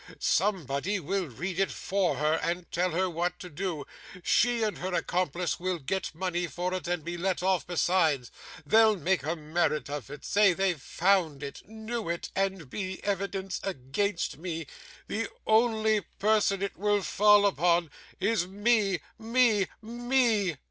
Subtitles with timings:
[0.17, 3.85] Somebody will read it for her, and tell her what to do.
[4.23, 8.31] She and her accomplice will get money for it and be let off besides;
[8.65, 13.59] they'll make a merit of it say they found it knew it and be evidence
[13.63, 14.65] against me.
[15.05, 20.57] The only person it will fall upon is me, me, me!